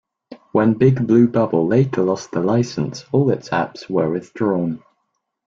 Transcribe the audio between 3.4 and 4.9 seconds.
apps were withdrawn.